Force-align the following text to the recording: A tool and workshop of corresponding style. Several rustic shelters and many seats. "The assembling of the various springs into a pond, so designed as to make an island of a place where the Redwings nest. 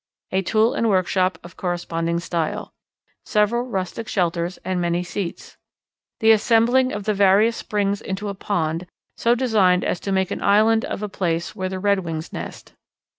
A 0.31 0.41
tool 0.41 0.73
and 0.73 0.89
workshop 0.89 1.37
of 1.43 1.55
corresponding 1.55 2.19
style. 2.19 2.73
Several 3.23 3.61
rustic 3.67 4.07
shelters 4.07 4.57
and 4.65 4.81
many 4.81 5.03
seats. 5.03 5.57
"The 6.21 6.31
assembling 6.31 6.91
of 6.91 7.03
the 7.03 7.13
various 7.13 7.55
springs 7.57 8.01
into 8.01 8.27
a 8.27 8.33
pond, 8.33 8.87
so 9.15 9.35
designed 9.35 9.83
as 9.83 9.99
to 9.99 10.11
make 10.11 10.31
an 10.31 10.41
island 10.41 10.85
of 10.85 11.03
a 11.03 11.07
place 11.07 11.55
where 11.55 11.69
the 11.69 11.77
Redwings 11.79 12.33
nest. 12.33 12.73